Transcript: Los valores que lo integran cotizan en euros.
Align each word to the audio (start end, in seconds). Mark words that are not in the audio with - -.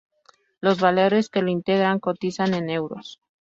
Los 0.61 0.79
valores 0.79 1.29
que 1.29 1.43
lo 1.43 1.51
integran 1.51 1.99
cotizan 1.99 2.55
en 2.55 2.71
euros. 2.71 3.19